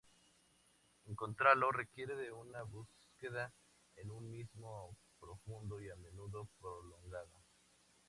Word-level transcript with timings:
Encontrarlo 1.05 1.71
requiere 1.71 2.15
de 2.15 2.31
una 2.31 2.63
búsqueda 2.63 3.53
en 3.97 4.09
uno 4.09 4.27
mismo, 4.31 4.97
profunda 5.19 5.75
y 5.79 5.91
a 5.91 5.95
menudo 5.95 6.47
prolongada. 6.59 7.39